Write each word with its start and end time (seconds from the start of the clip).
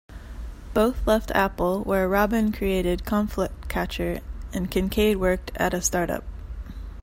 Both 0.73 1.05
left 1.05 1.29
Apple, 1.35 1.83
where 1.83 2.09
Robbin 2.09 2.51
created 2.51 3.05
Conflict 3.05 3.69
Catcher 3.69 4.21
and 4.51 4.71
Kincaid 4.71 5.17
worked 5.17 5.51
at 5.57 5.75
a 5.75 5.81
startup. 5.83 6.23